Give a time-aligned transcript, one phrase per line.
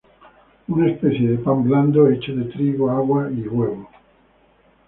[0.67, 3.87] Una especie de pan blando hecho de trigo, agua y huevo.